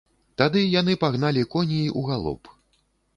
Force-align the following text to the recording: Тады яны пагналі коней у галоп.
Тады 0.41 0.61
яны 0.79 0.95
пагналі 1.03 1.43
коней 1.53 1.87
у 2.01 2.03
галоп. 2.09 2.51